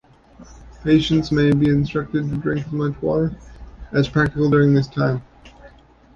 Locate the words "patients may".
0.83-1.53